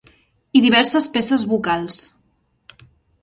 I 0.59 0.61
diverses 0.63 1.05
peces 1.17 1.43
vocals. 1.51 1.97